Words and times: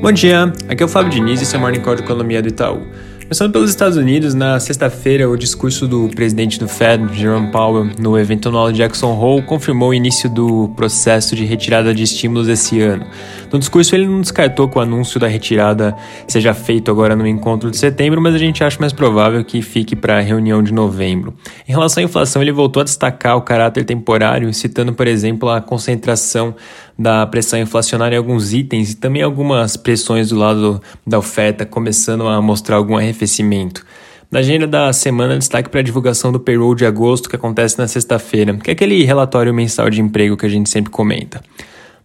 Bom 0.00 0.12
dia, 0.12 0.52
aqui 0.68 0.82
é 0.82 0.86
o 0.86 0.88
Fábio 0.88 1.10
Diniz 1.10 1.40
e 1.40 1.44
esse 1.44 1.54
é 1.54 1.58
o 1.58 1.60
Morning 1.60 1.80
Call 1.80 1.94
de 1.94 2.02
Economia 2.02 2.42
do 2.42 2.48
Itaú. 2.48 2.82
Começando 3.24 3.52
pelos 3.52 3.70
Estados 3.70 3.96
Unidos, 3.96 4.34
na 4.34 4.60
sexta-feira, 4.60 5.28
o 5.28 5.34
discurso 5.34 5.88
do 5.88 6.10
presidente 6.10 6.58
do 6.58 6.68
Fed, 6.68 7.16
Jerome 7.16 7.50
Powell, 7.50 7.90
no 7.98 8.18
evento 8.18 8.50
anual 8.50 8.70
Jackson 8.70 9.18
Hole, 9.18 9.42
confirmou 9.42 9.88
o 9.88 9.94
início 9.94 10.28
do 10.28 10.68
processo 10.76 11.34
de 11.34 11.42
retirada 11.42 11.94
de 11.94 12.02
estímulos 12.02 12.48
esse 12.48 12.82
ano. 12.82 13.06
No 13.50 13.58
discurso, 13.58 13.94
ele 13.94 14.06
não 14.06 14.20
descartou 14.20 14.68
que 14.68 14.76
o 14.76 14.80
anúncio 14.80 15.18
da 15.18 15.26
retirada 15.26 15.96
seja 16.28 16.52
feito 16.52 16.90
agora 16.90 17.16
no 17.16 17.26
encontro 17.26 17.70
de 17.70 17.78
setembro, 17.78 18.20
mas 18.20 18.34
a 18.34 18.38
gente 18.38 18.62
acha 18.62 18.78
mais 18.78 18.92
provável 18.92 19.42
que 19.42 19.62
fique 19.62 19.96
para 19.96 20.18
a 20.18 20.20
reunião 20.20 20.62
de 20.62 20.72
novembro. 20.72 21.32
Em 21.66 21.72
relação 21.72 22.02
à 22.02 22.04
inflação, 22.04 22.42
ele 22.42 22.52
voltou 22.52 22.82
a 22.82 22.84
destacar 22.84 23.38
o 23.38 23.42
caráter 23.42 23.84
temporário, 23.84 24.52
citando, 24.52 24.92
por 24.92 25.06
exemplo, 25.06 25.48
a 25.48 25.62
concentração 25.62 26.54
da 26.98 27.26
pressão 27.26 27.58
inflacionária 27.58 28.16
em 28.16 28.18
alguns 28.18 28.52
itens 28.52 28.92
e 28.92 28.96
também 28.96 29.22
algumas 29.22 29.76
pressões 29.76 30.28
do 30.28 30.36
lado 30.36 30.80
da 31.06 31.18
oferta 31.18 31.66
começando 31.66 32.26
a 32.26 32.40
mostrar 32.40 32.76
algum 32.76 32.96
arrefecimento. 32.96 33.84
Na 34.30 34.40
agenda 34.40 34.66
da 34.66 34.92
semana, 34.92 35.38
destaque 35.38 35.68
para 35.68 35.80
a 35.80 35.82
divulgação 35.82 36.32
do 36.32 36.40
payroll 36.40 36.74
de 36.74 36.84
agosto, 36.84 37.28
que 37.28 37.36
acontece 37.36 37.78
na 37.78 37.86
sexta-feira, 37.86 38.56
que 38.56 38.70
é 38.70 38.72
aquele 38.72 39.04
relatório 39.04 39.54
mensal 39.54 39.88
de 39.88 40.00
emprego 40.00 40.36
que 40.36 40.46
a 40.46 40.48
gente 40.48 40.68
sempre 40.68 40.90
comenta. 40.90 41.40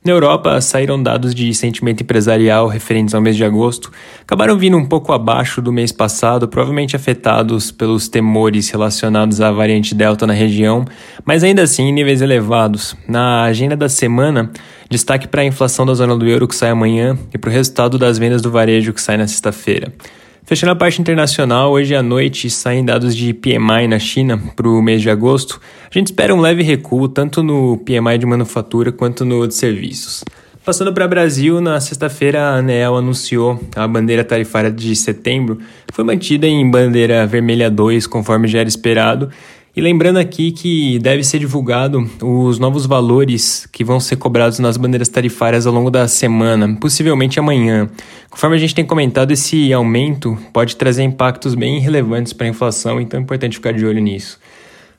Na 0.02 0.13
Europa, 0.13 0.62
saíram 0.62 1.02
dados 1.02 1.35
de 1.35 1.53
sentimento 1.53 2.02
empresarial 2.02 2.67
referentes 2.67 3.13
ao 3.13 3.20
mês 3.20 3.35
de 3.35 3.44
agosto, 3.44 3.91
acabaram 4.21 4.57
vindo 4.57 4.77
um 4.77 4.85
pouco 4.85 5.12
abaixo 5.12 5.62
do 5.62 5.73
mês 5.73 5.91
passado, 5.91 6.48
provavelmente 6.48 6.95
afetados 6.95 7.70
pelos 7.70 8.07
temores 8.07 8.70
relacionados 8.70 9.41
à 9.41 9.52
variante 9.52 9.93
Delta 9.93 10.26
na 10.26 10.31
região, 10.31 10.85
mas 11.26 11.43
ainda 11.43 11.63
assim 11.63 11.84
em 11.84 11.91
níveis 11.91 12.21
elevados. 12.21 12.95
Na 13.05 13.43
agenda 13.43 13.76
da 13.76 13.90
semana, 13.90 14.49
destaque 14.90 15.27
para 15.27 15.41
a 15.41 15.45
inflação 15.45 15.85
da 15.85 15.93
zona 15.93 16.16
do 16.16 16.26
euro 16.26 16.48
que 16.48 16.55
sai 16.55 16.70
amanhã 16.70 17.20
e 17.34 17.38
para 17.38 17.49
o 17.49 17.54
resultado 17.54 17.98
das 17.98 18.18
vendas 18.18 18.41
do 18.41 18.49
varejo 18.49 18.93
que 18.93 19.02
sai 19.02 19.18
na 19.18 19.27
sexta-feira. 19.27 19.91
Fechando 20.43 20.71
a 20.71 20.76
parte 20.76 20.99
internacional, 20.99 21.71
hoje 21.71 21.95
à 21.95 22.01
noite 22.01 22.49
saem 22.49 22.84
dados 22.84 23.15
de 23.15 23.34
PMI 23.34 23.87
na 23.87 23.99
China 23.99 24.41
para 24.55 24.68
o 24.68 24.82
mês 24.82 25.01
de 25.01 25.09
agosto. 25.09 25.62
A 25.90 25.93
gente 25.93 26.07
espera 26.07 26.34
um 26.34 26.41
leve 26.41 26.63
recuo 26.63 27.07
tanto 27.07 27.43
no 27.43 27.77
PMI 27.77 28.18
de 28.18 28.26
manufatura 28.26 28.91
quanto 28.91 29.23
no 29.23 29.48
de 29.48 29.54
serviços. 29.54 30.23
Passando 30.65 30.93
para 30.93 31.05
o 31.05 31.10
Brasil, 31.10 31.62
na 31.62 31.79
sexta-feira 31.79 32.41
a 32.41 32.55
ANEEL 32.57 32.98
anunciou 32.98 33.60
a 33.76 33.87
bandeira 33.87 34.23
tarifária 34.23 34.70
de 34.70 34.95
setembro, 34.95 35.60
foi 35.91 36.04
mantida 36.04 36.45
em 36.48 36.70
bandeira 36.70 37.26
vermelha 37.26 37.71
2, 37.71 38.05
conforme 38.05 38.48
já 38.48 38.60
era 38.60 38.70
esperado, 38.70 39.29
e 39.75 39.81
lembrando 39.81 40.17
aqui 40.17 40.51
que 40.51 40.99
deve 40.99 41.23
ser 41.23 41.39
divulgado 41.39 42.09
os 42.21 42.57
novos 42.59 42.85
valores 42.85 43.67
que 43.71 43.84
vão 43.84 43.99
ser 43.99 44.15
cobrados 44.15 44.59
nas 44.59 44.77
bandeiras 44.77 45.09
tarifárias 45.09 45.67
ao 45.67 45.73
longo 45.73 45.91
da 45.91 46.07
semana, 46.07 46.76
possivelmente 46.79 47.39
amanhã. 47.39 47.89
Conforme 48.29 48.55
a 48.55 48.59
gente 48.59 48.76
tem 48.76 48.85
comentado, 48.85 49.31
esse 49.31 49.71
aumento 49.71 50.37
pode 50.51 50.76
trazer 50.76 51.03
impactos 51.03 51.55
bem 51.55 51.79
relevantes 51.79 52.34
para 52.34 52.48
a 52.48 52.49
inflação, 52.49 52.99
então 52.99 53.20
é 53.20 53.23
importante 53.23 53.57
ficar 53.57 53.71
de 53.71 53.85
olho 53.85 54.01
nisso. 54.01 54.39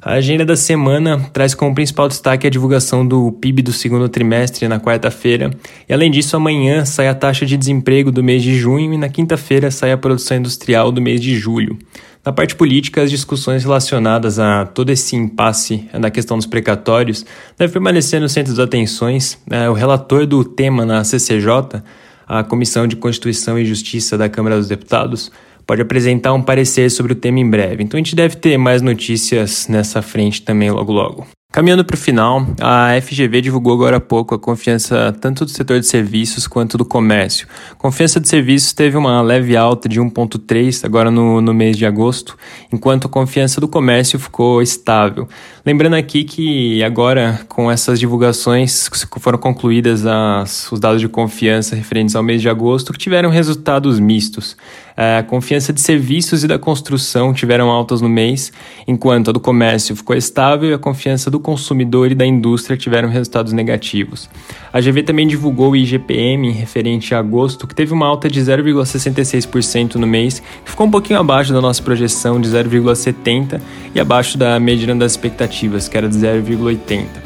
A 0.03 0.13
agenda 0.13 0.47
da 0.47 0.57
semana 0.57 1.21
traz 1.31 1.55
como 1.55 1.75
principal 1.75 2.09
destaque 2.09 2.47
a 2.47 2.51
divulgação 2.51 3.07
do 3.07 3.33
PIB 3.33 3.61
do 3.61 3.71
segundo 3.71 4.09
trimestre 4.09 4.67
na 4.67 4.81
quarta-feira, 4.81 5.51
e 5.87 5.93
além 5.93 6.11
disso, 6.11 6.35
amanhã 6.35 6.87
sai 6.87 7.07
a 7.07 7.15
taxa 7.15 7.45
de 7.45 7.55
desemprego 7.55 8.11
do 8.11 8.25
mês 8.25 8.43
de 8.43 8.59
junho 8.59 8.95
e 8.95 8.97
na 8.97 9.11
quinta-feira 9.11 9.71
sai 9.71 9.93
a 9.93 9.99
produção 9.99 10.39
industrial 10.39 10.91
do 10.91 11.03
mês 11.03 11.21
de 11.21 11.35
julho. 11.37 11.77
Na 12.25 12.33
parte 12.33 12.55
política, 12.55 13.03
as 13.03 13.11
discussões 13.11 13.65
relacionadas 13.65 14.39
a 14.39 14.67
todo 14.67 14.91
esse 14.91 15.17
impasse 15.17 15.89
na 15.95 16.11
questão 16.11 16.37
dos 16.37 16.47
precatórios 16.47 17.25
devem 17.57 17.73
permanecer 17.73 18.21
no 18.21 18.29
centro 18.29 18.53
das 18.53 18.63
atenções. 18.63 19.39
É, 19.51 19.71
o 19.71 19.73
relator 19.73 20.27
do 20.27 20.45
tema 20.45 20.85
na 20.85 21.03
CCJ, 21.03 21.83
a 22.29 22.45
Comissão 22.45 22.87
de 22.87 22.95
Constituição 22.95 23.59
e 23.59 23.65
Justiça 23.65 24.19
da 24.19 24.29
Câmara 24.29 24.59
dos 24.59 24.69
Deputados, 24.69 25.33
pode 25.67 25.81
apresentar 25.81 26.35
um 26.35 26.43
parecer 26.43 26.91
sobre 26.91 27.13
o 27.13 27.17
tema 27.17 27.39
em 27.39 27.49
breve. 27.49 27.83
Então 27.83 27.97
a 27.97 28.03
gente 28.03 28.15
deve 28.15 28.37
ter 28.37 28.59
mais 28.59 28.83
notícias 28.83 29.67
nessa 29.67 30.03
frente 30.03 30.43
também 30.43 30.71
logo 30.71 30.93
logo. 30.93 31.27
Caminhando 31.53 31.85
para 31.85 31.95
o 31.95 31.99
final, 31.99 32.47
a 32.61 32.91
FGV 33.03 33.41
divulgou 33.41 33.73
agora 33.73 33.97
há 33.97 34.01
pouco 34.01 34.37
a 34.37 34.39
confiança 34.39 35.13
tanto 35.21 35.45
do 35.45 35.51
setor 35.51 35.81
de 35.81 35.87
serviços 35.87 36.47
quanto 36.47 36.79
do 36.79 36.85
comércio. 36.85 37.49
Confiança 37.77 38.21
de 38.21 38.29
serviços 38.29 38.73
teve 38.73 38.97
uma 38.97 39.21
leve 39.21 39.57
alta 39.57 39.89
de 39.89 40.01
1,3 40.01 40.85
agora 40.85 41.11
no, 41.11 41.41
no 41.41 41.53
mês 41.53 41.77
de 41.77 41.85
agosto, 41.85 42.39
enquanto 42.73 43.09
a 43.09 43.11
confiança 43.11 43.61
do 43.61 43.67
comércio 43.67 44.17
ficou 44.17 44.63
estável. 44.63 45.29
Lembrando 45.67 45.95
aqui 45.95 46.23
que 46.23 46.85
agora, 46.85 47.41
com 47.49 47.69
essas 47.69 47.99
divulgações 47.99 48.89
foram 49.19 49.39
concluídas 49.39 50.07
as, 50.07 50.71
os 50.71 50.79
dados 50.79 51.01
de 51.01 51.09
confiança 51.09 51.75
referentes 51.75 52.15
ao 52.15 52.23
mês 52.23 52.41
de 52.41 52.49
agosto, 52.49 52.93
que 52.93 52.99
tiveram 52.99 53.29
resultados 53.29 53.99
mistos. 53.99 54.57
A 55.03 55.23
confiança 55.23 55.73
de 55.73 55.81
serviços 55.81 56.45
e 56.45 56.47
da 56.47 56.59
construção 56.59 57.33
tiveram 57.33 57.71
altas 57.71 58.03
no 58.03 58.09
mês, 58.09 58.53
enquanto 58.87 59.31
a 59.31 59.33
do 59.33 59.41
comércio 59.41 59.97
ficou 59.97 60.15
estável 60.15 60.69
e 60.69 60.75
a 60.75 60.79
confiança 60.79 61.31
do 61.31 61.41
consumidor 61.41 62.13
e 62.13 62.15
da 62.15 62.27
indústria 62.27 62.77
tiveram 62.77 63.09
resultados 63.09 63.55
negativos. 63.55 64.29
A 64.71 64.79
GV 64.79 65.03
também 65.05 65.27
divulgou 65.27 65.71
o 65.71 65.77
IGPM 65.77 66.51
referente 66.51 67.15
a 67.15 67.19
agosto, 67.19 67.67
que 67.67 67.75
teve 67.75 67.95
uma 67.95 68.07
alta 68.07 68.29
de 68.29 68.43
0,66% 68.43 69.95
no 69.95 70.07
mês, 70.07 70.43
que 70.63 70.71
ficou 70.71 70.87
um 70.87 70.91
pouquinho 70.91 71.19
abaixo 71.19 71.51
da 71.55 71.63
nossa 71.63 71.83
projeção 71.83 72.39
de 72.39 72.51
0,70% 72.51 73.59
e 73.95 74.01
abaixo 74.01 74.37
da 74.37 74.61
mediana 74.61 75.01
das 75.01 75.13
expectativas, 75.13 75.89
que 75.89 75.97
era 75.97 76.11
de 76.11 76.19
0,80%. 76.19 77.20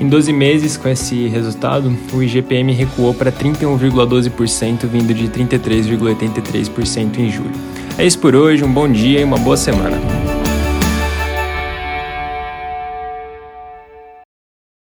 Em 0.00 0.08
12 0.08 0.32
meses, 0.32 0.78
com 0.78 0.88
esse 0.88 1.28
resultado, 1.28 1.94
o 2.14 2.22
IGPM 2.22 2.72
recuou 2.72 3.12
para 3.12 3.30
31,12%, 3.30 4.86
vindo 4.86 5.12
de 5.12 5.28
33,83% 5.28 7.18
em 7.18 7.30
julho. 7.30 7.52
É 7.98 8.06
isso 8.06 8.18
por 8.18 8.34
hoje, 8.34 8.64
um 8.64 8.72
bom 8.72 8.90
dia 8.90 9.20
e 9.20 9.24
uma 9.24 9.36
boa 9.36 9.58
semana. 9.58 10.09